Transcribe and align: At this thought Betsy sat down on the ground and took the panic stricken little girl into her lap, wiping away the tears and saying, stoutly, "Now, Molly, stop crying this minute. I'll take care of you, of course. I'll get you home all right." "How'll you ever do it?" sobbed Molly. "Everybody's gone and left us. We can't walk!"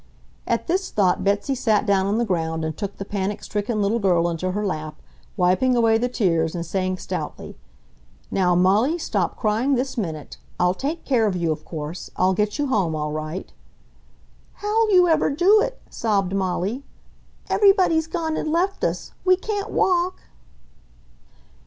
At 0.47 0.65
this 0.65 0.89
thought 0.89 1.23
Betsy 1.23 1.53
sat 1.53 1.85
down 1.85 2.07
on 2.07 2.17
the 2.17 2.25
ground 2.25 2.65
and 2.65 2.75
took 2.75 2.97
the 2.97 3.05
panic 3.05 3.43
stricken 3.43 3.83
little 3.83 3.99
girl 3.99 4.27
into 4.29 4.49
her 4.49 4.65
lap, 4.65 4.99
wiping 5.37 5.75
away 5.75 5.99
the 5.99 6.09
tears 6.09 6.55
and 6.55 6.65
saying, 6.65 6.97
stoutly, 6.97 7.55
"Now, 8.31 8.55
Molly, 8.55 8.97
stop 8.97 9.37
crying 9.37 9.75
this 9.75 9.99
minute. 9.99 10.37
I'll 10.59 10.73
take 10.73 11.05
care 11.05 11.27
of 11.27 11.35
you, 11.35 11.51
of 11.51 11.63
course. 11.65 12.09
I'll 12.17 12.33
get 12.33 12.57
you 12.57 12.65
home 12.65 12.95
all 12.95 13.11
right." 13.11 13.53
"How'll 14.53 14.91
you 14.91 15.07
ever 15.07 15.29
do 15.29 15.61
it?" 15.61 15.79
sobbed 15.91 16.33
Molly. 16.33 16.83
"Everybody's 17.47 18.07
gone 18.07 18.35
and 18.37 18.51
left 18.51 18.83
us. 18.83 19.11
We 19.23 19.35
can't 19.35 19.69
walk!" 19.69 20.19